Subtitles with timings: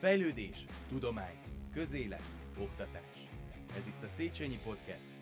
[0.00, 1.38] Fejlődés, tudomány,
[1.72, 2.22] közélet,
[2.58, 3.28] oktatás.
[3.76, 5.14] Ez itt a Széchenyi Podcast.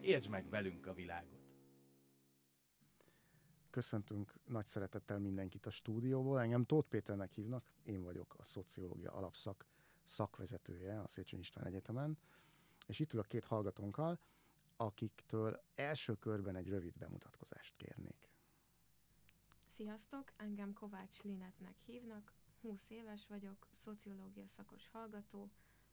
[0.00, 1.40] Értsd meg velünk a világot!
[3.70, 6.40] Köszöntünk nagy szeretettel mindenkit a stúdióból.
[6.40, 9.66] Engem Tóth Péternek hívnak, én vagyok a szociológia alapszak
[10.04, 12.18] szakvezetője a Széchenyi István Egyetemen,
[12.86, 14.18] és itt ülök két hallgatónkkal,
[14.76, 18.28] akiktől első körben egy rövid bemutatkozást kérnék.
[19.64, 22.32] Sziasztok, engem Kovács Linetnek hívnak,
[22.64, 25.50] 20 éves vagyok, szociológia szakos hallgató,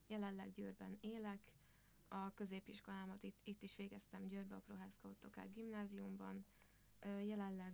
[0.07, 1.51] jelenleg Győrben élek,
[2.07, 6.45] a középiskolámat itt, itt is végeztem Győrbe, a Prohászka Ottokár gimnáziumban,
[7.03, 7.73] jelenleg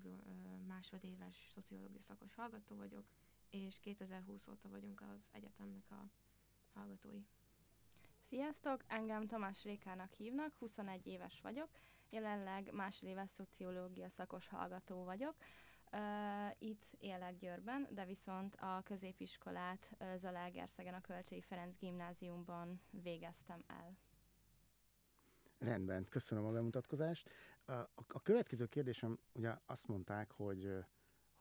[0.68, 3.06] másodéves szociológia szakos hallgató vagyok,
[3.50, 6.10] és 2020 óta vagyunk az egyetemnek a
[6.74, 7.26] hallgatói.
[8.22, 11.70] Sziasztok, engem Tamás Rékának hívnak, 21 éves vagyok,
[12.10, 15.36] jelenleg másodéves szociológia szakos hallgató vagyok.
[15.92, 16.00] Uh,
[16.58, 23.98] itt élek Győrben, de viszont a középiskolát uh, Zalaegerszegen a Kölcsei Ferenc gimnáziumban végeztem el.
[25.58, 27.30] Rendben, köszönöm a bemutatkozást.
[27.66, 27.74] A,
[28.08, 30.86] a következő kérdésem, ugye azt mondták, hogy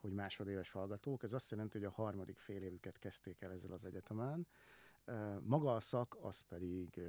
[0.01, 3.85] hogy másodéves hallgatók, ez azt jelenti, hogy a harmadik fél évüket kezdték el ezzel az
[3.85, 4.47] egyetemen.
[5.41, 7.01] Maga a szak az pedig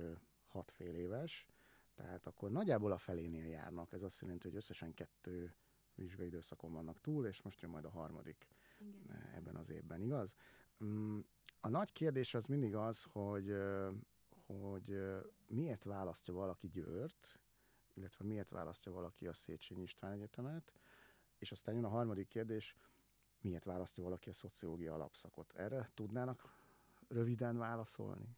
[0.48, 1.46] hat fél éves,
[1.94, 3.92] tehát akkor nagyjából a felénél járnak.
[3.92, 5.54] Ez azt jelenti, hogy összesen kettő
[5.98, 9.32] vizsgai időszakon vannak túl, és most jön majd a harmadik Igen.
[9.34, 10.36] ebben az évben, igaz?
[10.84, 11.18] Mm,
[11.60, 13.56] a nagy kérdés az mindig az, hogy,
[14.46, 15.00] hogy
[15.46, 17.38] miért választja valaki Győrt,
[17.94, 20.72] illetve miért választja valaki a Széchenyi István Egyetemet,
[21.38, 22.76] és aztán jön a harmadik kérdés,
[23.40, 25.52] miért választja valaki a szociológia alapszakot?
[25.52, 26.56] Erre tudnának
[27.08, 28.36] röviden válaszolni?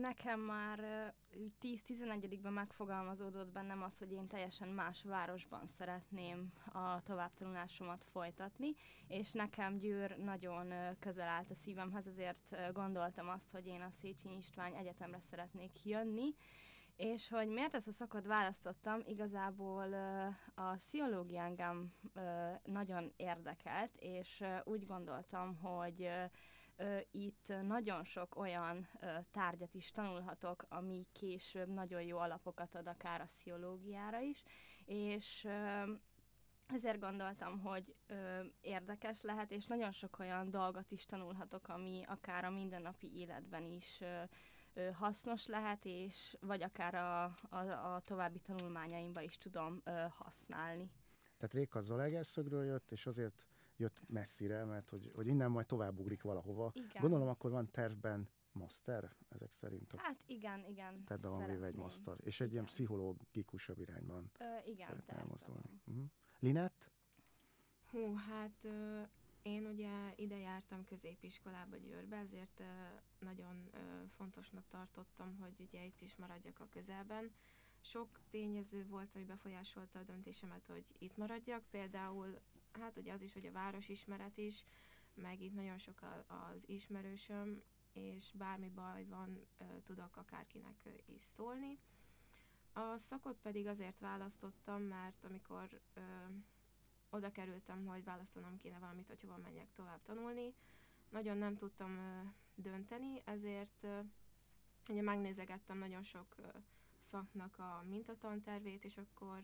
[0.00, 1.14] Nekem már
[1.62, 8.74] 10-11-ben megfogalmazódott bennem az, hogy én teljesen más városban szeretném a továbbtanulásomat folytatni,
[9.08, 14.36] és nekem Győr nagyon közel állt a szívemhez, ezért gondoltam azt, hogy én a Széchenyi
[14.36, 16.34] István Egyetemre szeretnék jönni,
[16.96, 19.94] és hogy miért ezt a szakot választottam, igazából
[20.54, 21.92] a pszichológia engem
[22.64, 26.10] nagyon érdekelt, és úgy gondoltam, hogy
[27.10, 28.88] itt nagyon sok olyan
[29.30, 34.42] tárgyat is tanulhatok, ami később nagyon jó alapokat ad akár a pszichológiára is,
[34.84, 35.48] és
[36.72, 42.44] ezért gondoltam, hogy ö, érdekes lehet, és nagyon sok olyan dolgot is tanulhatok, ami akár
[42.44, 44.00] a mindennapi életben is
[44.74, 50.90] ö, hasznos lehet, és vagy akár a, a, a további tanulmányaimba is tudom ö, használni.
[51.36, 53.46] Tehát Réka Zalaegerszögről jött, és azért
[53.82, 56.70] jött messzire, mert hogy, hogy innen majd tovább ugrik valahova.
[56.74, 57.00] Igen.
[57.00, 59.94] Gondolom akkor van tervben master ezek szerint?
[59.96, 61.02] Hát igen, igen.
[61.06, 62.14] Be van véve egy master.
[62.20, 62.52] És egy igen.
[62.52, 65.80] ilyen pszichológikusabb irányban Ö, igen, mozdulni.
[65.84, 66.04] Uh-huh.
[66.38, 66.90] Linett?
[67.90, 69.00] Hú, hát ö,
[69.42, 72.64] én ugye ide jártam középiskolába Győrbe, ezért ö,
[73.18, 73.78] nagyon ö,
[74.08, 77.30] fontosnak tartottam, hogy ugye itt is maradjak a közelben.
[77.80, 82.40] Sok tényező volt, ami befolyásolta a döntésemet, hogy itt maradjak, például
[82.80, 84.64] hát ugye az is, hogy a városismeret is,
[85.14, 87.62] meg itt nagyon sok az ismerősöm,
[87.92, 89.46] és bármi baj van,
[89.84, 91.78] tudok akárkinek is szólni.
[92.72, 96.00] A szakot pedig azért választottam, mert amikor ö,
[97.10, 100.54] oda kerültem, hogy választanom kéne valamit, hogy hova menjek tovább tanulni,
[101.08, 102.20] nagyon nem tudtam ö,
[102.54, 104.00] dönteni, ezért ö,
[104.88, 106.46] ugye megnézegettem nagyon sok ö,
[106.98, 109.42] szaknak a mintatantervét, és akkor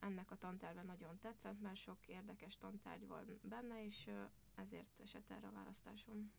[0.00, 4.10] ennek a tanterve nagyon tetszett, mert sok érdekes tantárgy van benne, és
[4.54, 6.32] ezért esett erre a választásom.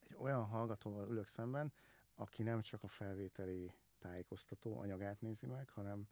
[0.00, 1.72] Egy olyan hallgatóval ülök szemben,
[2.14, 6.08] aki nem csak a felvételi tájékoztató anyagát nézi meg, hanem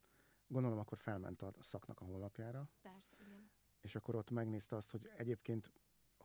[0.47, 2.69] gondolom akkor felment a szaknak a honlapjára.
[2.83, 3.51] Persze, igen.
[3.81, 5.73] És akkor ott megnézte azt, hogy egyébként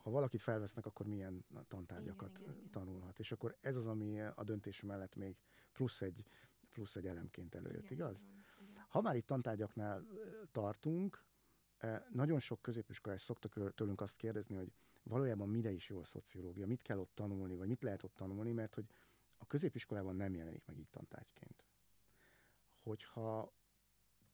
[0.04, 2.70] ha valakit felvesznek, akkor milyen tantárgyakat igen, igen, igen.
[2.70, 3.18] tanulhat.
[3.18, 5.36] És akkor ez az, ami a döntése mellett még
[5.72, 6.24] plusz egy,
[6.72, 8.20] plusz egy elemként előjött, igen, igaz?
[8.20, 8.44] Igen.
[8.94, 10.06] Ha már itt tantárgyaknál
[10.52, 11.24] tartunk,
[12.10, 14.72] nagyon sok középiskolás szoktak tőlünk azt kérdezni, hogy
[15.02, 18.52] valójában mire is jó a szociológia, mit kell ott tanulni, vagy mit lehet ott tanulni,
[18.52, 18.84] mert hogy
[19.36, 21.64] a középiskolában nem jelenik meg így tantárgyként.
[22.82, 23.52] Hogyha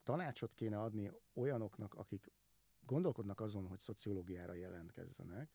[0.02, 2.30] tanácsot kéne adni olyanoknak, akik
[2.86, 5.50] gondolkodnak azon, hogy szociológiára jelentkezzenek,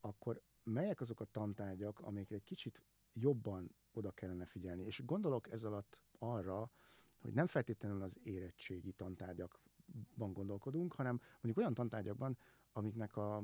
[0.00, 2.82] akkor melyek azok a tantárgyak, amikre egy kicsit
[3.12, 4.82] jobban oda kellene figyelni?
[4.84, 6.70] És gondolok ez alatt arra,
[7.22, 12.38] hogy nem feltétlenül az érettségi tantárgyakban gondolkodunk, hanem mondjuk olyan tantárgyakban,
[12.72, 13.36] amiknek a,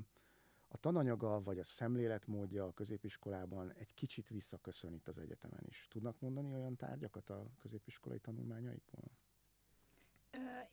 [0.69, 5.87] a tananyaga vagy a szemléletmódja a középiskolában egy kicsit visszaköszön itt az egyetemen is.
[5.91, 9.11] Tudnak mondani olyan tárgyakat a középiskolai tanulmányaikból?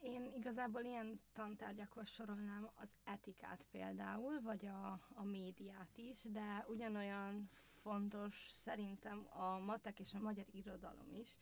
[0.01, 7.49] Én igazából ilyen tantárgyakhoz sorolnám az etikát például, vagy a, a médiát is, de ugyanolyan
[7.81, 11.37] fontos szerintem a matek és a magyar irodalom is.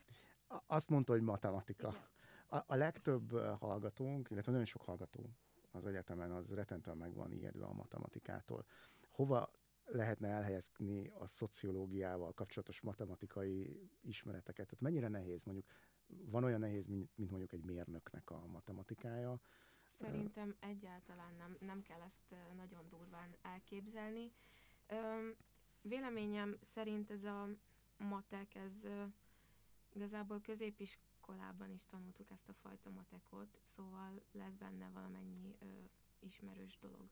[0.66, 1.88] Azt mondta, hogy matematika.
[2.48, 5.30] A, a legtöbb hallgatónk, illetve nagyon sok hallgató
[5.72, 8.66] az egyetemen, az retentően meg van ijedve a matematikától.
[9.12, 9.52] Hova
[9.86, 14.68] lehetne elhelyezni a szociológiával kapcsolatos matematikai ismereteket?
[14.68, 15.66] Tehát mennyire nehéz mondjuk
[16.08, 19.40] van olyan nehéz, mint, mint mondjuk egy mérnöknek a matematikája.
[20.00, 24.32] Szerintem egyáltalán nem, nem kell ezt nagyon durván elképzelni.
[25.82, 27.50] Véleményem szerint ez a
[27.98, 28.88] matek, ez
[29.94, 35.66] igazából középiskolában is tanultuk ezt a fajta matekot, szóval lesz benne valamennyi ö,
[36.20, 37.10] ismerős dolog.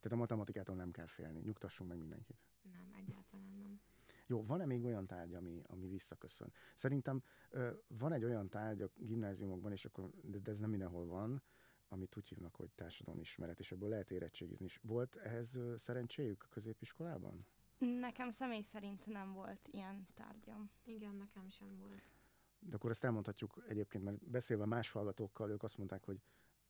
[0.00, 2.38] Tehát a matematikától nem kell félni, nyugtassunk meg mindenkit.
[2.62, 3.80] Nem, egyáltalán nem.
[4.26, 6.52] Jó, van-e még olyan tárgy, ami, ami visszaköszön?
[6.74, 11.06] Szerintem ö, van egy olyan tárgy a gimnáziumokban, és akkor, de, de ez nem mindenhol
[11.06, 11.42] van,
[11.88, 12.70] amit úgy hívnak, hogy
[13.18, 14.80] ismeret, és ebből lehet érettségizni is.
[14.82, 17.46] Volt ehhez szerencséjük a középiskolában?
[17.78, 20.70] Nekem személy szerint nem volt ilyen tárgyam.
[20.84, 22.02] Igen, nekem sem volt.
[22.58, 26.20] De akkor ezt elmondhatjuk egyébként, mert beszélve más hallgatókkal, ők azt mondták, hogy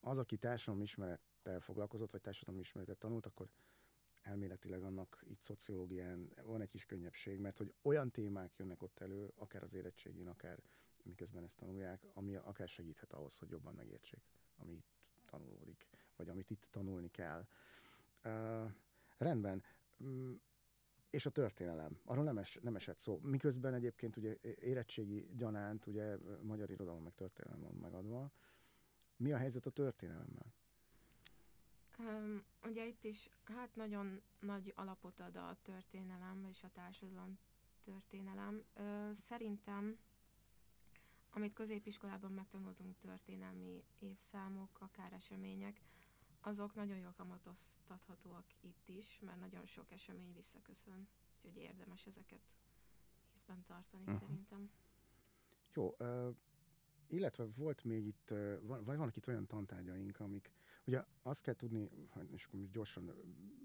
[0.00, 0.38] az, aki
[0.80, 3.48] ismerettel foglalkozott, vagy ismeretet tanult, akkor
[4.22, 9.32] elméletileg annak itt szociológián van egy kis könnyebbség, mert hogy olyan témák jönnek ott elő,
[9.34, 10.58] akár az érettségén, akár
[11.02, 14.20] miközben ezt tanulják, ami akár segíthet ahhoz, hogy jobban megértsék,
[14.56, 14.86] ami itt
[15.26, 17.46] tanulódik, vagy amit itt tanulni kell.
[18.24, 18.70] Uh,
[19.18, 19.62] rendben.
[21.10, 23.18] És a történelem, arról nem, es, nem esett szó.
[23.22, 28.30] Miközben egyébként ugye érettségi gyanánt, ugye magyar irodalom meg történelem van megadva.
[29.16, 30.54] Mi a helyzet a történelemmel?
[31.98, 37.38] Um, ugye itt is hát nagyon nagy alapot ad a történelem, és a társadalom
[37.84, 38.64] történelem.
[38.76, 39.98] Uh, szerintem,
[41.30, 45.80] amit középiskolában megtanultunk történelmi évszámok, akár események,
[46.48, 52.56] azok nagyon jól kamatoztathatóak itt is, mert nagyon sok esemény visszaköszön, úgyhogy érdemes ezeket
[53.36, 54.20] észben tartani uh-huh.
[54.20, 54.70] szerintem.
[55.74, 56.36] Jó, uh,
[57.06, 60.52] illetve volt még itt, van, vannak itt olyan tantárgyaink, amik,
[60.86, 61.90] ugye azt kell tudni,
[62.30, 63.14] és akkor most gyorsan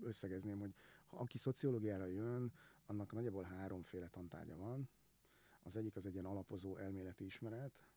[0.01, 0.73] összegezném, hogy
[1.05, 2.53] ha aki szociológiára jön,
[2.85, 4.89] annak nagyjából háromféle tantárgya van.
[5.63, 7.87] Az egyik az egy ilyen alapozó elméleti ismeret,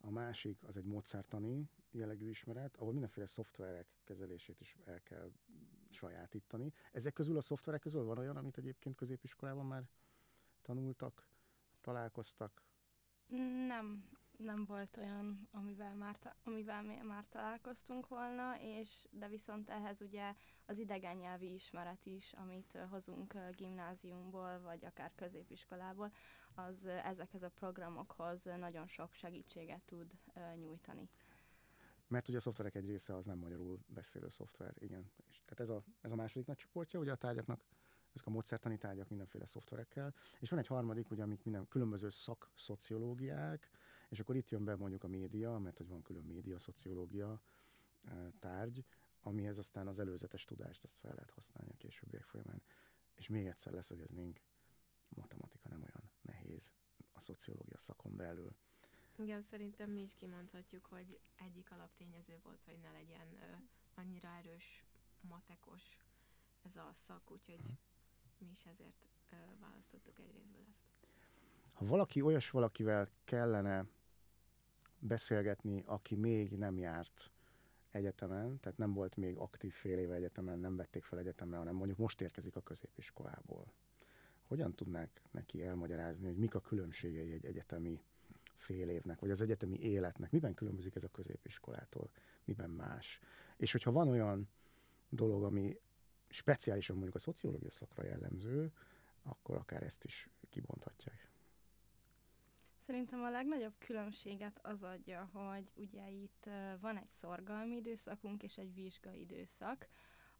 [0.00, 5.32] a másik az egy módszertani jellegű ismeret, ahol mindenféle szoftverek kezelését is el kell
[5.90, 6.72] sajátítani.
[6.92, 9.88] Ezek közül a szoftverek közül van olyan, amit egyébként középiskolában már
[10.62, 11.28] tanultak,
[11.80, 12.62] találkoztak?
[13.66, 20.02] Nem, nem volt olyan, amivel már, amivel mi már találkoztunk volna, és de viszont ehhez
[20.02, 20.34] ugye
[20.66, 26.12] az idegen nyelvi ismeret is, amit hozunk gimnáziumból, vagy akár középiskolából,
[26.54, 30.12] az ezekhez a programokhoz nagyon sok segítséget tud
[30.56, 31.08] nyújtani.
[32.08, 35.10] Mert ugye a szoftverek egy része az nem magyarul beszélő szoftver, igen.
[35.28, 37.60] És tehát ez a, ez a második nagy csoportja ugye a tárgyaknak,
[38.12, 43.70] ezek a módszertani tárgyak mindenféle szoftverekkel, és van egy harmadik, ugye, amik minden különböző szakszociológiák,
[44.08, 47.40] és akkor itt jön be mondjuk a média, mert hogy van külön média, szociológia
[48.38, 48.84] tárgy,
[49.20, 52.62] amihez aztán az előzetes tudást azt fel lehet használni a későbbiek folyamán.
[53.14, 54.40] És még egyszer leszögeznénk,
[55.08, 56.72] a matematika nem olyan nehéz
[57.12, 58.56] a szociológia szakon belül.
[59.18, 63.54] Igen, szerintem mi is kimondhatjuk, hogy egyik alaptényező volt, hogy ne legyen ö,
[63.94, 64.84] annyira erős,
[65.20, 65.82] matekos
[66.62, 67.60] ez a szak, úgyhogy
[68.38, 71.72] mi is ezért ö, választottuk egy részből ezt.
[71.72, 73.86] Ha valaki olyas valakivel kellene
[74.98, 77.30] beszélgetni, aki még nem járt
[77.90, 81.98] egyetemen, tehát nem volt még aktív fél éve egyetemen, nem vették fel egyetemre, hanem mondjuk
[81.98, 83.72] most érkezik a középiskolából.
[84.46, 88.02] Hogyan tudnák neki elmagyarázni, hogy mik a különbségei egy egyetemi
[88.58, 90.30] fél évnek, vagy az egyetemi életnek?
[90.30, 92.10] Miben különbözik ez a középiskolától?
[92.44, 93.20] Miben más?
[93.56, 94.48] És hogyha van olyan
[95.08, 95.80] dolog, ami
[96.28, 98.72] speciálisan mondjuk a szociológia szakra jellemző,
[99.22, 101.28] akkor akár ezt is kibonthatják.
[102.78, 106.50] Szerintem a legnagyobb különbséget az adja, hogy ugye itt
[106.80, 109.88] van egy szorgalmi időszakunk és egy vizsgai időszak,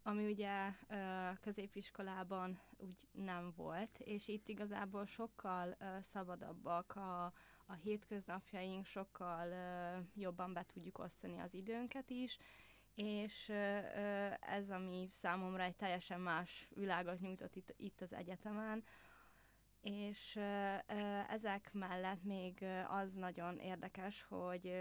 [0.03, 0.73] ami ugye
[1.41, 7.33] középiskolában úgy nem volt, és itt igazából sokkal szabadabbak a,
[7.69, 9.47] a hétköznapjaink, sokkal
[10.15, 12.37] jobban be tudjuk osztani az időnket is,
[12.95, 13.49] és
[14.39, 18.83] ez, ami számomra egy teljesen más világot nyújtott itt, itt az egyetemen,
[19.81, 20.35] és
[21.29, 24.71] ezek mellett még az nagyon érdekes, hogy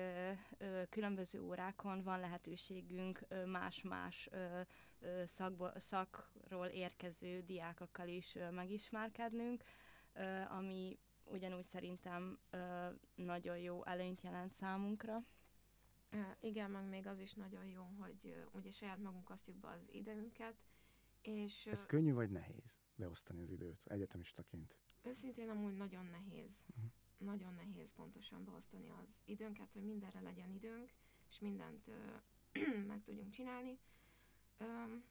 [0.91, 4.29] különböző órákon van lehetőségünk más-más
[5.25, 9.63] szakból, szakról érkező diákokkal is megismerkednünk,
[10.49, 10.99] ami
[11.31, 12.39] ugyanúgy szerintem
[13.15, 15.25] nagyon jó előnyt jelent számunkra.
[16.41, 20.55] Igen, meg még az is nagyon jó, hogy ugye saját magunk osztjuk be az időnket,
[21.23, 21.67] és...
[21.67, 24.77] Ez könnyű vagy nehéz beosztani az időt egyetemistaként?
[25.03, 26.65] Őszintén amúgy nagyon nehéz.
[26.69, 26.91] Uh-huh.
[27.19, 30.93] Nagyon nehéz pontosan beosztani az időnket, hogy mindenre legyen időnk,
[31.31, 33.79] és mindent uh, meg tudjunk csinálni.
[34.61, 35.05] Um,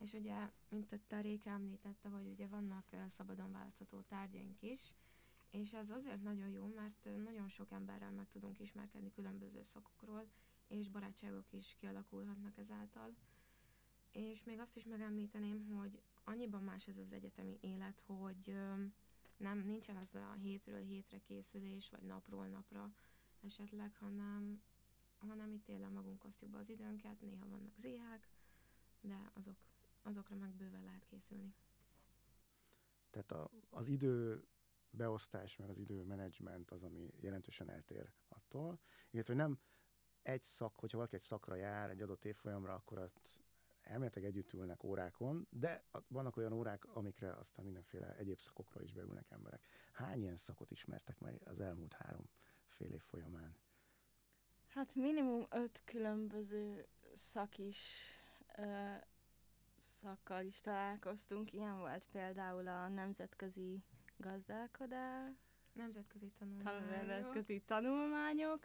[0.00, 4.94] és ugye, mint a Réka említette, hogy ugye vannak szabadon választható tárgyaink is,
[5.50, 10.28] és ez azért nagyon jó, mert nagyon sok emberrel meg tudunk ismerkedni különböző szakokról,
[10.68, 13.14] és barátságok is kialakulhatnak ezáltal.
[14.12, 18.56] És még azt is megemlíteném, hogy annyiban más ez az egyetemi élet, hogy
[19.36, 22.94] nem nincsen az a hétről hétre készülés, vagy napról napra
[23.40, 24.62] esetleg, hanem,
[25.18, 28.28] hanem itt tényleg magunk osztjuk be az időnket, néha vannak zéhák,
[29.00, 29.56] de azok,
[30.02, 31.54] azokra meg bőven lehet készülni.
[33.10, 34.44] Tehát a, az idő
[34.90, 38.78] beosztás, meg az időmenedzsment az, ami jelentősen eltér attól.
[39.10, 39.58] Illetve nem
[40.22, 43.40] egy szak, hogyha valaki egy szakra jár, egy adott évfolyamra, akkor ott
[43.82, 49.30] elméletek együtt ülnek órákon, de vannak olyan órák, amikre aztán mindenféle egyéb szakokra is beülnek
[49.30, 49.66] emberek.
[49.92, 52.28] Hány ilyen szakot ismertek meg az elmúlt három
[52.68, 53.56] fél év folyamán?
[54.66, 58.04] Hát minimum öt különböző szak is
[58.56, 58.94] ö,
[60.00, 61.52] szakkal is találkoztunk.
[61.52, 63.82] Ilyen volt például a nemzetközi
[64.16, 65.36] gazdálkodás,
[65.72, 68.64] nemzetközi tanulmányok, nemzetközi tanulmányok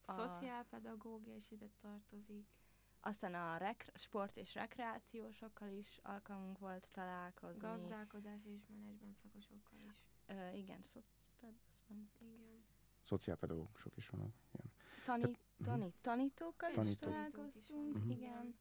[0.00, 2.46] szociálpedagógia is ide tartozik.
[3.00, 7.60] Aztán a rek- sport és rekreációsokkal is alkalmunk volt találkozni.
[7.60, 9.96] Gazdálkodás és menedzsment szakosokkal is.
[10.26, 11.54] Ö, igen, szocped,
[11.86, 12.64] igen.
[13.02, 14.34] Szociálpedagógusok is vannak.
[14.52, 14.72] Igen.
[15.04, 16.00] Tani, Te, tani, uh-huh.
[16.00, 17.08] tanítókkal Tanítók.
[17.08, 18.10] is találkoztunk, uh-huh.
[18.10, 18.58] igen.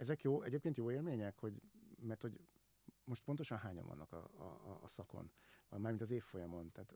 [0.00, 1.62] Ezek jó, egyébként jó élmények, hogy,
[1.98, 2.40] mert hogy
[3.04, 5.30] most pontosan hányan vannak a, a, a szakon,
[5.68, 6.94] mármint az évfolyamon, tehát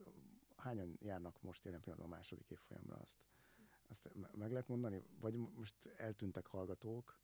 [0.55, 3.17] hányan járnak most jelen pillanatban a második évfolyamra, azt,
[3.87, 5.03] azt meg lehet mondani?
[5.19, 7.19] Vagy most eltűntek hallgatók,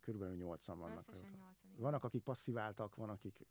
[0.00, 1.12] körülbelül nyolcan vannak.
[1.76, 3.46] vannak, akik passziváltak, van, akik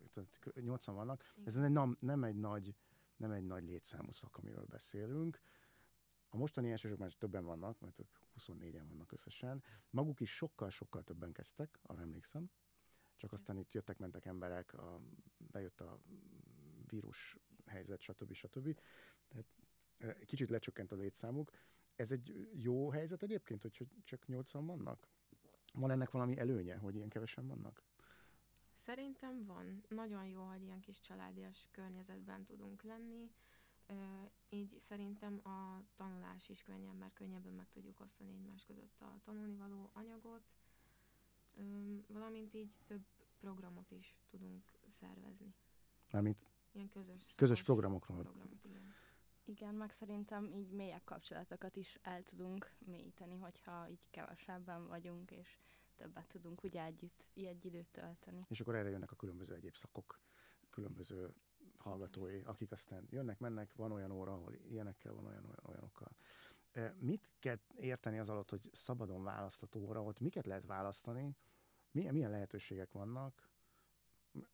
[0.54, 1.24] nyolcan vannak.
[1.34, 1.48] Igen.
[1.48, 2.76] Ez nem, nem, egy nagy,
[3.18, 5.40] nem egy nagy létszámú szak, amiről beszélünk.
[6.30, 9.64] A mostani elsősök már többen vannak, mert ők 24-en vannak összesen.
[9.90, 12.50] Maguk is sokkal-sokkal többen kezdtek, arra emlékszem
[13.18, 15.02] csak aztán itt jöttek-mentek emberek, a,
[15.38, 16.00] bejött a
[16.88, 18.34] vírus helyzet, stb.
[18.34, 18.80] stb.
[19.28, 19.46] Tehát
[20.26, 21.52] kicsit lecsökkent a létszámuk.
[21.96, 25.08] Ez egy jó helyzet egyébként, hogy csak 80 vannak?
[25.74, 27.84] Van ennek valami előnye, hogy ilyen kevesen vannak?
[28.76, 29.84] Szerintem van.
[29.90, 33.32] Nagyon jó, hogy ilyen kis családias környezetben tudunk lenni.
[34.50, 39.90] Így szerintem a tanulás is könnyebb, mert könnyebben meg tudjuk osztani egymás között a tanulnivaló
[39.94, 40.50] anyagot
[42.08, 43.06] valamint így több
[43.40, 45.56] programot is tudunk szervezni.
[46.12, 48.22] Mármint Ilyen közös, közös programokról.
[48.22, 48.94] Programot, igen.
[49.44, 55.58] Igen, meg szerintem így mélyebb kapcsolatokat is el tudunk mélyíteni, hogyha így kevesebben vagyunk, és
[55.96, 58.40] többet tudunk úgy együtt, egy időt tölteni.
[58.48, 60.20] És akkor erre jönnek a különböző egyéb szakok,
[60.70, 61.34] különböző
[61.78, 66.16] hallgatói, akik aztán jönnek, mennek, van olyan óra, ahol ilyenekkel, van olyan, olyan olyanokkal.
[67.00, 71.36] Mit kell érteni az alatt, hogy szabadon választható óra, ott miket lehet választani,
[71.92, 73.50] milyen, milyen lehetőségek vannak?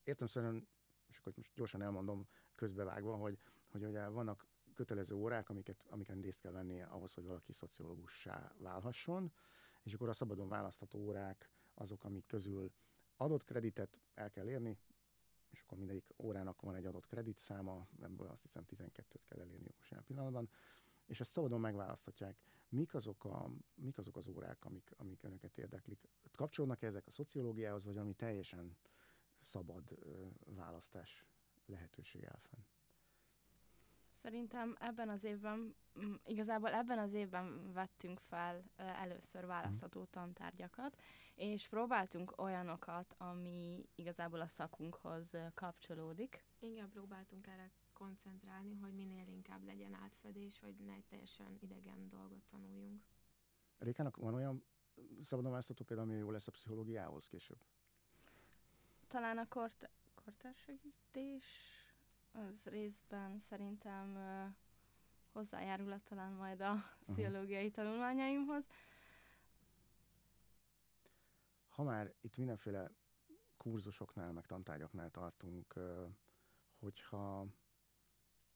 [0.04, 0.68] Értem szerint,
[1.10, 3.40] és akkor most gyorsan elmondom közbevágva, hogy,
[3.72, 9.32] hogy ugye vannak kötelező órák, amiket, amiken részt kell venni ahhoz, hogy valaki szociológussá válhasson,
[9.84, 12.72] és akkor a szabadon választható órák azok, amik közül
[13.16, 14.78] adott kreditet el kell érni,
[15.54, 19.90] és akkor mindegyik órának van egy adott kreditszáma, ebből azt hiszem 12-t kell elérni most
[19.90, 20.50] jelen pillanatban,
[21.06, 22.38] és ezt szabadon megválaszthatják.
[22.70, 26.10] Mik azok, a, mik azok az órák, amik, amik önöket érdeklik?
[26.32, 28.78] Kapcsolódnak -e ezek a szociológiához, vagy ami teljesen
[29.42, 29.98] szabad
[30.46, 31.26] választás
[31.66, 32.62] lehetőség áll fenn?
[34.24, 35.76] Szerintem ebben az évben,
[36.26, 40.10] igazából ebben az évben vettünk fel először választható mhm.
[40.10, 41.02] tantárgyakat,
[41.36, 46.46] és próbáltunk olyanokat, ami igazából a szakunkhoz kapcsolódik.
[46.60, 52.44] Igen, próbáltunk erre koncentrálni, hogy minél inkább legyen átfedés, hogy ne egy teljesen idegen dolgot
[52.50, 53.02] tanuljunk.
[53.78, 54.64] Rékának van olyan
[55.22, 57.60] szabadon választható például, ami jó lesz a pszichológiához később?
[59.08, 61.73] Talán a kort, kortársegítés
[62.34, 64.18] az részben szerintem
[65.32, 66.84] hozzájárul talán majd a uh-huh.
[67.06, 68.68] pszichológiai tanulmányaimhoz.
[71.70, 72.92] Ha már itt mindenféle
[73.58, 75.74] kurzusoknál, meg tantárgyaknál tartunk,
[76.80, 77.46] hogyha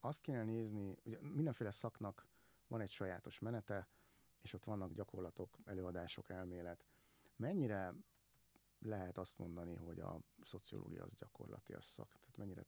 [0.00, 2.26] azt kéne nézni, ugye mindenféle szaknak
[2.66, 3.88] van egy sajátos menete,
[4.42, 6.84] és ott vannak gyakorlatok, előadások, elmélet.
[7.36, 7.94] Mennyire
[8.78, 12.08] lehet azt mondani, hogy a szociológia az gyakorlatias szak?
[12.10, 12.64] Tehát mennyire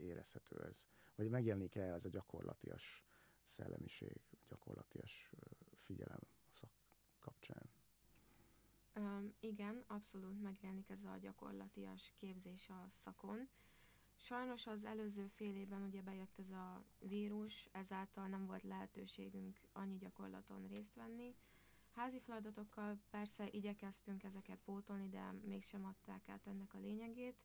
[0.00, 0.86] érezhető ez?
[1.14, 3.04] Vagy megjelenik-e ez a gyakorlatias
[3.42, 5.30] szellemiség, gyakorlatias
[5.82, 6.70] figyelem a szak
[7.18, 7.70] kapcsán.
[8.96, 13.48] Um, igen, abszolút megjelenik ez a gyakorlatias képzés a szakon.
[14.16, 19.96] Sajnos az előző fél évben ugye bejött ez a vírus, ezáltal nem volt lehetőségünk annyi
[19.96, 21.34] gyakorlaton részt venni.
[21.94, 27.42] Házi feladatokkal persze igyekeztünk ezeket pótolni, de mégsem adták át ennek a lényegét.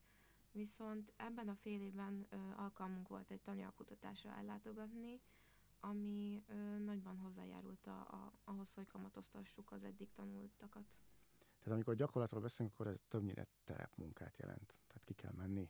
[0.51, 5.21] Viszont ebben a fél évben ö, alkalmunk volt egy tananyagkutatásra ellátogatni,
[5.79, 10.83] ami ö, nagyban hozzájárult a, a, ahhoz, hogy kamatoztassuk az eddig tanultakat.
[11.37, 14.75] Tehát amikor gyakorlatról beszélünk, akkor ez többnyire terepmunkát jelent.
[14.87, 15.69] Tehát ki kell menni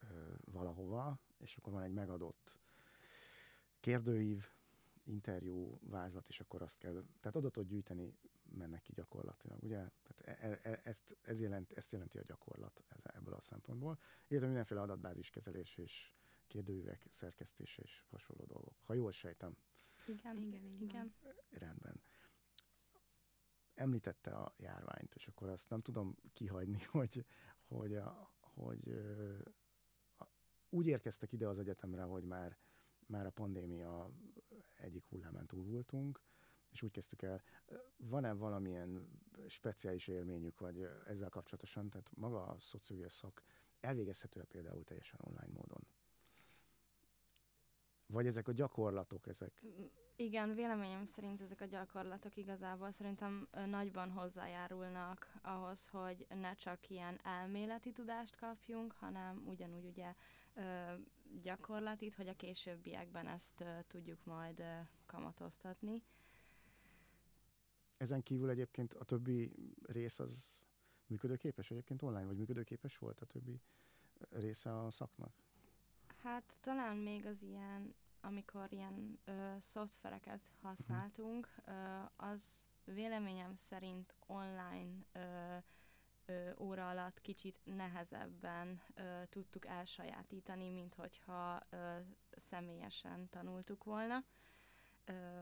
[0.00, 2.58] ö, valahova, és akkor van egy megadott
[3.80, 4.50] kérdőív,
[5.04, 8.14] interjú, vázlat, és akkor azt kell, tehát adatot gyűjteni
[8.56, 9.76] mennek ki gyakorlatilag, ugye?
[9.76, 13.98] Tehát e, e, e ezt, ez jelent, ezt jelenti a gyakorlat ez, ebből a szempontból,
[14.26, 16.12] illetve mindenféle adatbáziskezelés és
[16.46, 18.74] kérdőívek szerkesztése és hasonló dolgok.
[18.80, 19.56] Ha jól sejtem.
[20.06, 21.14] Igen, igen, igen.
[21.50, 22.00] Rendben
[23.74, 27.24] említette a járványt, és akkor azt nem tudom kihagyni, hogy,
[27.66, 28.88] hogy, a, hogy
[30.16, 30.24] a,
[30.68, 32.58] úgy érkeztek ide az egyetemre, hogy már,
[33.06, 34.10] már a pandémia
[34.76, 36.20] egyik hullámán túl voltunk,
[36.70, 37.42] és úgy kezdtük el.
[37.96, 39.08] Van-e valamilyen
[39.48, 43.42] speciális élményük, vagy ezzel kapcsolatosan, tehát maga a szociológiai szak
[43.80, 45.86] elvégezhető -e például teljesen online módon?
[48.06, 49.62] Vagy ezek a gyakorlatok, ezek...
[50.16, 57.20] Igen, véleményem szerint ezek a gyakorlatok igazából szerintem nagyban hozzájárulnak ahhoz, hogy ne csak ilyen
[57.22, 60.14] elméleti tudást kapjunk, hanem ugyanúgy ugye
[61.42, 64.62] gyakorlatit, hogy a későbbiekben ezt tudjuk majd
[65.06, 66.02] kamatoztatni.
[67.96, 70.58] Ezen kívül egyébként a többi rész az
[71.06, 73.60] működőképes egyébként online, vagy működőképes volt a többi
[74.30, 75.32] része a szaknak?
[76.22, 77.94] Hát talán még az ilyen
[78.24, 81.72] amikor ilyen ö, szoftvereket használtunk, ö,
[82.16, 85.56] az véleményem szerint online ö,
[86.26, 91.96] ö, óra alatt kicsit nehezebben ö, tudtuk elsajátítani, mint hogyha ö,
[92.30, 94.24] személyesen tanultuk volna.
[95.04, 95.40] Ö,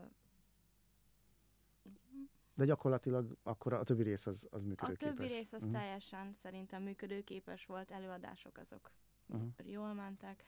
[2.55, 5.09] de gyakorlatilag akkor a többi rész az, az működőképes.
[5.09, 5.79] A többi rész az uh-huh.
[5.79, 8.91] teljesen szerintem működőképes volt, előadások azok
[9.27, 9.51] uh-huh.
[9.63, 10.45] jól mentek.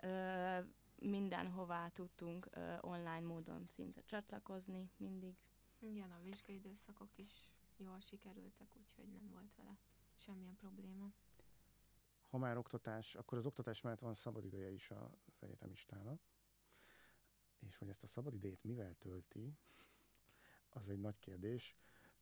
[0.00, 0.58] Ö,
[0.98, 5.36] mindenhová tudtunk uh, online módon szinte csatlakozni mindig.
[5.78, 9.78] Igen, a vizsgai időszakok is jól sikerültek, úgyhogy nem volt vele
[10.16, 11.12] semmilyen probléma.
[12.28, 16.20] Ha már oktatás, akkor az oktatás mellett van szabadideje is az egyetemistának,
[17.58, 19.58] és hogy ezt a szabadidejét mivel tölti,
[20.68, 21.76] az egy nagy kérdés.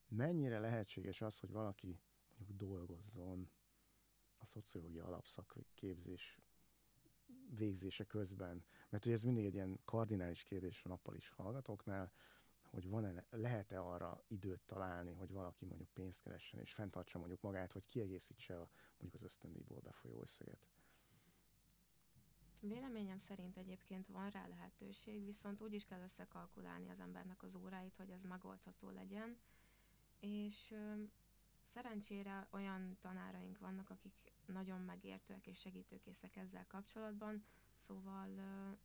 [0.08, 2.00] Mennyire lehetséges az, hogy valaki
[2.36, 3.50] mondjuk dolgozzon
[4.38, 6.40] a szociológia alapszak képzés
[7.54, 12.12] végzése közben, mert ugye ez mindig egy ilyen kardinális kérdés a nappal is hallgatóknál,
[12.72, 17.72] hogy van-e, lehet-e arra időt találni, hogy valaki mondjuk pénzt keressen és fenntartsa mondjuk magát,
[17.72, 20.66] vagy kiegészítse a, mondjuk az ösztöndíjból befolyó összeget.
[22.60, 27.96] Véleményem szerint egyébként van rá lehetőség, viszont úgy is kell összekalkulálni az embernek az óráit,
[27.96, 29.36] hogy ez megoldható legyen,
[30.20, 30.74] és
[31.62, 37.44] Szerencsére olyan tanáraink vannak, akik nagyon megértőek és segítőkészek ezzel kapcsolatban,
[37.86, 38.78] szóval uh,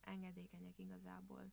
[0.00, 1.52] engedékenyek igazából.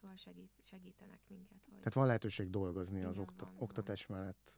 [0.00, 1.62] Szóval segít, segítenek minket.
[1.64, 4.18] Hogy Tehát van lehetőség dolgozni Igen, az okta- van, oktatás van.
[4.18, 4.54] mellett,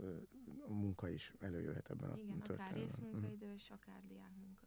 [0.67, 2.67] a munka is előjöhet ebben Igen, a történetben.
[2.67, 3.75] akár részmunkaidős, mm.
[3.75, 4.67] akár diákmunka.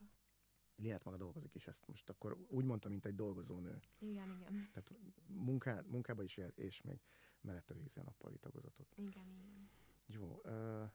[0.76, 3.80] Liát maga dolgozik is, ezt most akkor úgy mondtam, mint egy dolgozónő.
[4.00, 4.70] Igen, igen.
[4.72, 4.94] Tehát
[5.28, 7.00] munká, munkába is ér, és még
[7.42, 8.94] mellette végzi a nappali tagozatot.
[8.96, 9.70] Igen, igen.
[10.06, 10.42] Jó.
[10.44, 10.90] Uh,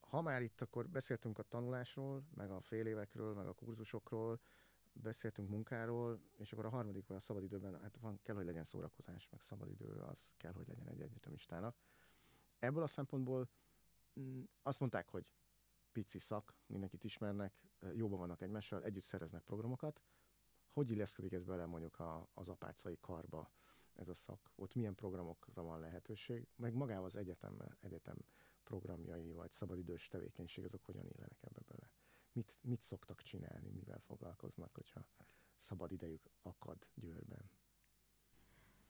[0.00, 4.40] ha már itt akkor beszéltünk a tanulásról, meg a fél évekről, meg a kurzusokról,
[4.92, 9.28] beszéltünk munkáról, és akkor a harmadik, vagy a szabadidőben, hát van, kell, hogy legyen szórakozás,
[9.28, 11.76] meg szabadidő, az kell, hogy legyen egy egyetemistának.
[12.58, 13.48] Ebből a szempontból
[14.20, 15.26] mm, azt mondták, hogy
[15.92, 20.02] pici szak, mindenkit ismernek, jóban vannak egymással, együtt szereznek programokat.
[20.72, 23.50] Hogy illeszkedik ez bele mondjuk a, az apácai karba,
[23.94, 24.50] ez a szak?
[24.54, 26.46] Ott milyen programokra van lehetőség?
[26.56, 28.16] Meg magával az egyetem, egyetem
[28.64, 31.59] programjai, vagy szabadidős tevékenység, azok hogyan illenek ebbe?
[32.40, 35.04] Mit, mit szoktak csinálni, mivel foglalkoznak, hogyha
[35.56, 37.50] szabad idejük akad Győrben?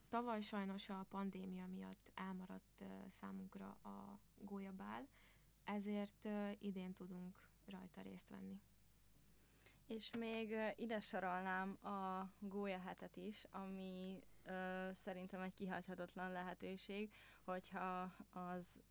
[0.09, 5.07] Tavaly sajnos a pandémia miatt elmaradt számunkra a gólyabál,
[5.63, 6.27] ezért
[6.59, 8.61] idén tudunk rajta részt venni.
[9.85, 18.15] És még ide sorolnám a gólya hetet is, ami ö, szerintem egy kihagyhatatlan lehetőség, hogyha
[18.29, 18.81] az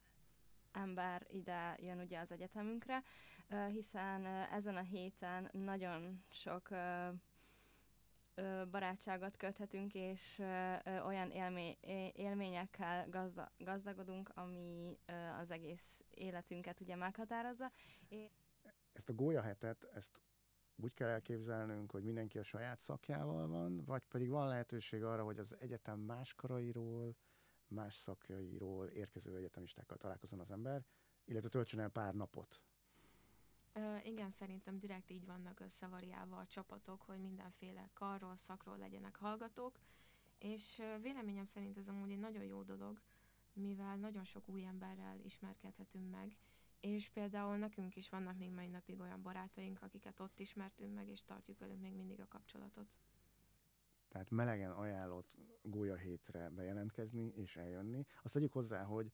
[0.72, 3.02] ember ide jön ugye az egyetemünkre,
[3.68, 6.68] hiszen ezen a héten nagyon sok
[8.70, 10.38] barátságot köthetünk, és
[11.04, 11.78] olyan élmé,
[12.12, 14.98] élményekkel gazda, gazdagodunk, ami
[15.40, 17.70] az egész életünket ugye meghatározza.
[18.92, 20.20] Ezt a gólyahetet, ezt
[20.76, 25.38] úgy kell elképzelnünk, hogy mindenki a saját szakjával van, vagy pedig van lehetőség arra, hogy
[25.38, 27.16] az egyetem más karairól,
[27.70, 30.84] más szakjairól érkező egyetemistákkal találkozon az ember,
[31.24, 32.62] illetve töltsön el pár napot.
[33.72, 39.78] Ö, igen, szerintem direkt így vannak összevariálva a csapatok, hogy mindenféle karról, szakról legyenek hallgatók,
[40.38, 43.00] és véleményem szerint ez amúgy egy nagyon jó dolog,
[43.52, 46.36] mivel nagyon sok új emberrel ismerkedhetünk meg,
[46.80, 51.24] és például nekünk is vannak még mai napig olyan barátaink, akiket ott ismertünk meg, és
[51.24, 52.98] tartjuk velük még mindig a kapcsolatot.
[54.10, 58.06] Tehát melegen ajánlott gólya hétre bejelentkezni és eljönni.
[58.22, 59.12] Azt tegyük hozzá, hogy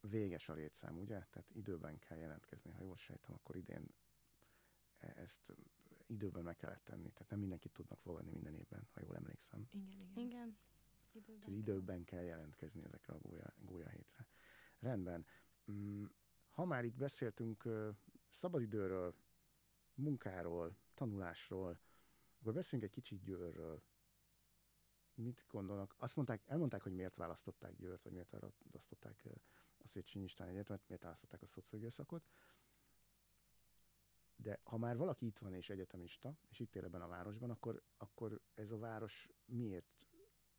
[0.00, 1.26] véges a létszám, ugye?
[1.30, 2.70] Tehát időben kell jelentkezni.
[2.70, 3.88] Ha jól sejtem, akkor idén
[4.98, 5.52] e- ezt
[6.06, 7.10] időben meg kellett tenni.
[7.10, 9.68] Tehát nem mindenkit tudnak fogadni minden évben, ha jól emlékszem.
[9.70, 10.24] Igen, igen.
[10.26, 10.56] Igen.
[11.12, 14.26] Időben, Úgyhogy időben kell jelentkezni ezekre a gólya, gólya hétre.
[14.78, 15.26] Rendben.
[15.72, 16.04] Mm,
[16.50, 17.68] ha már itt beszéltünk
[18.28, 19.14] szabadidőről,
[19.94, 21.78] munkáról, tanulásról,
[22.40, 23.82] akkor beszéljünk egy kicsit Győrről.
[25.14, 25.94] Mit gondolnak?
[25.98, 29.28] Azt mondták, elmondták, hogy miért választották Győrt, vagy miért választották
[29.78, 32.28] a Széchenyi István Egyetemet, miért választották a szociológiai szakot.
[34.36, 37.82] De ha már valaki itt van és egyetemista, és itt él ebben a városban, akkor,
[37.96, 40.06] akkor ez a város miért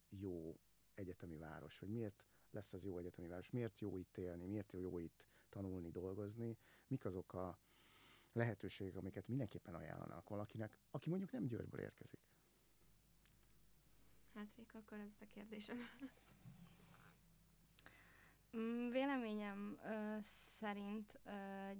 [0.10, 0.60] jó
[0.94, 5.00] egyetemi város, vagy miért lesz az jó egyetemi város, miért jó itt élni, miért jó
[5.00, 7.60] itt tanulni, dolgozni, mik azok a
[8.32, 12.22] lehetőségek, amiket mindenképpen ajánlanak valakinek, aki mondjuk nem Győrből érkezik.
[14.36, 15.78] Hát Réka, akkor ez a kérdésem.
[18.58, 21.32] Mm, véleményem ö, szerint ö,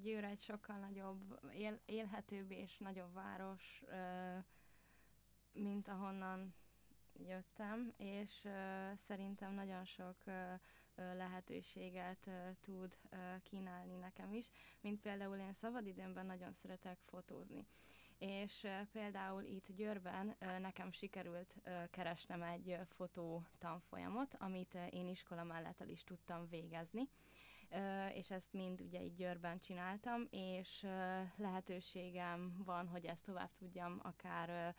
[0.02, 4.38] Győr egy sokkal nagyobb, él, élhetőbb és nagyobb város, ö,
[5.52, 6.54] mint ahonnan
[7.14, 10.54] jöttem, és ö, szerintem nagyon sok ö,
[10.96, 17.68] lehetőséget ö, tud ö, kínálni nekem is, mint például én szabadidőmben nagyon szeretek fotózni
[18.18, 21.56] és például itt Győrben nekem sikerült
[21.92, 27.10] keresnem egy fotó tanfolyamot, amit én iskola mellett el is tudtam végezni,
[28.14, 30.86] és ezt mind ugye itt Győrben csináltam, és
[31.38, 34.76] lehetőségem van, hogy ezt tovább tudjam akár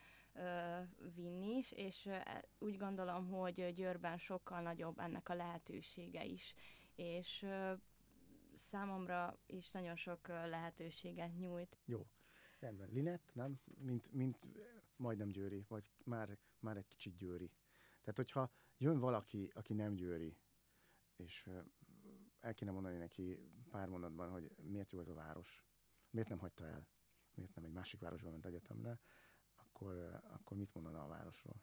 [1.14, 2.08] vinni is, és
[2.58, 6.54] úgy gondolom, hogy Győrben sokkal nagyobb ennek a lehetősége is,
[6.94, 7.46] és
[8.54, 11.78] számomra is nagyon sok lehetőséget nyújt.
[11.84, 12.06] Jó.
[12.64, 12.88] Rendben.
[12.92, 13.60] Linett, nem?
[13.78, 14.38] Mint, mint
[14.96, 17.50] majdnem győri, vagy már, már egy kicsit győri.
[18.00, 20.36] Tehát, hogyha jön valaki, aki nem győri,
[21.16, 21.50] és
[22.40, 23.38] el kéne mondani neki
[23.70, 25.64] pár mondatban, hogy miért jó ez a város,
[26.10, 26.86] miért nem hagyta el,
[27.34, 29.00] miért nem egy másik városba ment egyetemre,
[29.56, 31.62] akkor, akkor mit mondana a városról?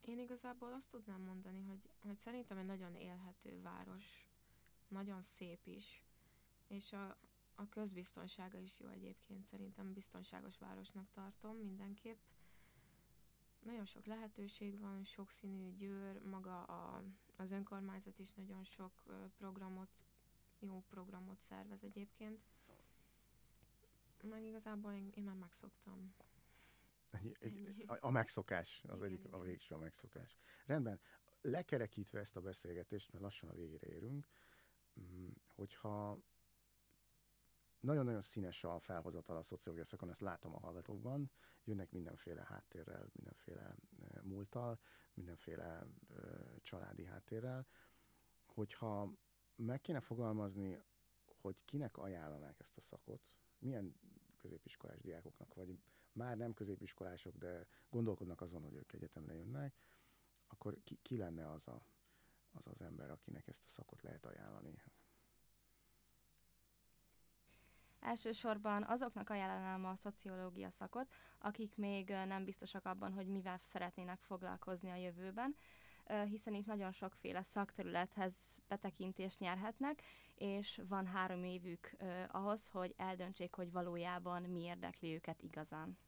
[0.00, 4.28] Én igazából azt tudnám mondani, hogy, hogy szerintem egy nagyon élhető város,
[4.88, 6.04] nagyon szép is,
[6.66, 7.16] és a,
[7.60, 12.18] a közbiztonsága is jó egyébként, szerintem biztonságos városnak tartom mindenképp.
[13.58, 17.02] Nagyon sok lehetőség van, sokszínű Győr, maga a,
[17.36, 19.02] az önkormányzat is nagyon sok
[19.36, 19.88] programot,
[20.58, 22.40] jó programot szervez egyébként.
[24.22, 26.14] Meg igazából én, én már megszoktam.
[27.10, 29.32] Egy, egy, a, a megszokás, az igen, egyik, igen.
[29.40, 30.38] a végső a megszokás.
[30.66, 31.00] Rendben,
[31.40, 34.26] lekerekítve ezt a beszélgetést, mert lassan a végére érünk,
[35.00, 36.18] mm, hogyha
[37.80, 41.30] nagyon-nagyon színes a felhozatal a szociológia szakon, ezt látom a hallgatókban.
[41.64, 43.74] Jönnek mindenféle háttérrel, mindenféle
[44.22, 44.78] múltal,
[45.14, 45.86] mindenféle
[46.62, 47.66] családi háttérrel.
[48.46, 49.12] Hogyha
[49.56, 50.82] meg kéne fogalmazni,
[51.40, 53.94] hogy kinek ajánlanák ezt a szakot, milyen
[54.36, 55.78] középiskolás diákoknak, vagy
[56.12, 59.74] már nem középiskolások, de gondolkodnak azon, hogy ők egyetemre jönnek,
[60.46, 61.82] akkor ki, ki lenne az, a,
[62.52, 64.82] az az ember, akinek ezt a szakot lehet ajánlani?
[68.00, 74.90] Elsősorban azoknak ajánlanám a szociológia szakot, akik még nem biztosak abban, hogy mivel szeretnének foglalkozni
[74.90, 75.56] a jövőben,
[76.24, 78.34] hiszen itt nagyon sokféle szakterülethez
[78.68, 80.02] betekintést nyerhetnek,
[80.34, 81.90] és van három évük
[82.28, 85.98] ahhoz, hogy eldöntsék, hogy valójában mi érdekli őket igazán.